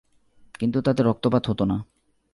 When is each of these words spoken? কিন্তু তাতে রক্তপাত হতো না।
কিন্তু 0.59 0.77
তাতে 0.81 1.01
রক্তপাত 1.03 1.43
হতো 1.47 1.63
না। 1.65 1.77